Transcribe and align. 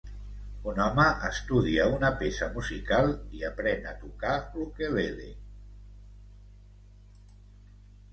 Un 0.69 0.79
home 0.83 1.03
estudia 1.25 1.83
una 1.97 2.09
peça 2.21 2.47
musical 2.55 3.13
i 3.39 3.43
aprèn 3.49 3.85
a 3.89 3.93
tocar 3.99 4.31
l'ukulele. 4.55 5.29